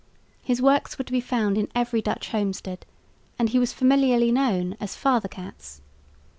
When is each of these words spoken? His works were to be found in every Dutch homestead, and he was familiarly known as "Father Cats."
His 0.41 0.63
works 0.63 0.97
were 0.97 1.03
to 1.03 1.11
be 1.11 1.19
found 1.21 1.59
in 1.59 1.67
every 1.75 2.01
Dutch 2.01 2.29
homestead, 2.31 2.87
and 3.37 3.49
he 3.49 3.59
was 3.59 3.71
familiarly 3.71 4.31
known 4.31 4.75
as 4.79 4.95
"Father 4.95 5.27
Cats." 5.29 5.79